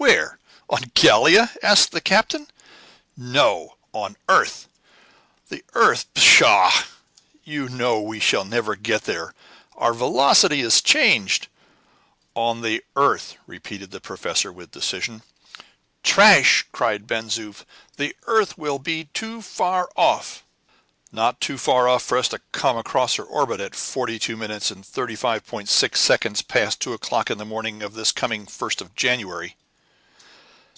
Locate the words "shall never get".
8.18-9.04